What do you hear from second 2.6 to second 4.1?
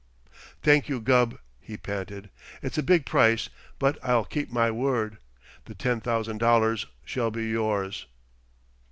"It's a big price, but